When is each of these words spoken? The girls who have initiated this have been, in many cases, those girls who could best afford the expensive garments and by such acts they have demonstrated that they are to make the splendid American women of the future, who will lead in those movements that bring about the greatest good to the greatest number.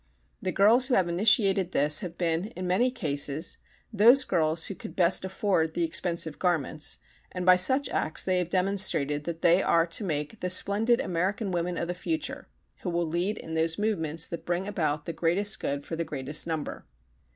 The 0.41 0.51
girls 0.51 0.87
who 0.87 0.95
have 0.95 1.07
initiated 1.07 1.73
this 1.73 1.99
have 1.99 2.17
been, 2.17 2.45
in 2.55 2.65
many 2.65 2.89
cases, 2.89 3.59
those 3.93 4.23
girls 4.23 4.65
who 4.65 4.73
could 4.73 4.95
best 4.95 5.23
afford 5.23 5.75
the 5.75 5.83
expensive 5.83 6.39
garments 6.39 6.97
and 7.31 7.45
by 7.45 7.55
such 7.55 7.87
acts 7.89 8.25
they 8.25 8.39
have 8.39 8.49
demonstrated 8.49 9.25
that 9.25 9.43
they 9.43 9.61
are 9.61 9.85
to 9.85 10.03
make 10.03 10.39
the 10.39 10.49
splendid 10.49 10.99
American 10.99 11.51
women 11.51 11.77
of 11.77 11.87
the 11.87 11.93
future, 11.93 12.49
who 12.79 12.89
will 12.89 13.05
lead 13.05 13.37
in 13.37 13.53
those 13.53 13.77
movements 13.77 14.25
that 14.25 14.43
bring 14.43 14.67
about 14.67 15.05
the 15.05 15.13
greatest 15.13 15.59
good 15.59 15.83
to 15.83 15.95
the 15.95 16.03
greatest 16.03 16.47
number. 16.47 16.87